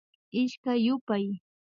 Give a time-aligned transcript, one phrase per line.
[0.39, 1.25] Ishkay yupay